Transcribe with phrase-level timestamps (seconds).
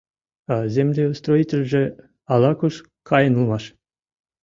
[0.53, 1.83] А землеустроительже
[2.33, 2.75] ала-куш
[3.07, 3.65] каен улмаш.